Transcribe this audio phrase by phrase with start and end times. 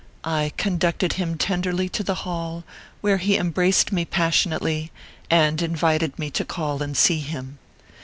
[0.25, 2.63] I con ducted him tenderly to the hall,
[3.01, 4.89] where he em braced me passionately,
[5.29, 7.59] and invited me to call and see him.